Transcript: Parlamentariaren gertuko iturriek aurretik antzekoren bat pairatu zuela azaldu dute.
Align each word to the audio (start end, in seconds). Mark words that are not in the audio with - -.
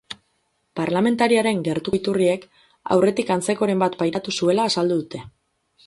Parlamentariaren 0.79 1.61
gertuko 1.67 1.99
iturriek 1.99 2.49
aurretik 2.97 3.33
antzekoren 3.39 3.87
bat 3.87 3.99
pairatu 4.03 4.39
zuela 4.41 4.69
azaldu 4.73 5.03
dute. 5.05 5.25